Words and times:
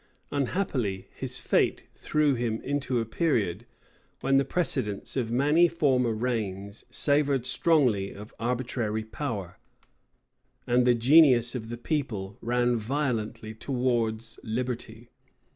Unhappily, 0.31 1.09
his 1.13 1.39
fate 1.39 1.83
threw 1.93 2.33
him 2.33 2.59
into 2.61 2.99
a 2.99 3.05
period, 3.05 3.67
when 4.21 4.37
the 4.37 4.43
precedents 4.43 5.15
of 5.15 5.29
many 5.29 5.67
former 5.67 6.11
reigns 6.11 6.85
savored 6.89 7.45
strongly 7.45 8.11
of 8.11 8.33
arbitrary 8.39 9.03
power, 9.03 9.59
and 10.65 10.87
the 10.87 10.95
genius 10.95 11.53
of 11.53 11.69
the 11.69 11.77
people 11.77 12.35
ran 12.41 12.75
violently 12.77 13.53
towards 13.53 14.39
liberty. 14.41 15.11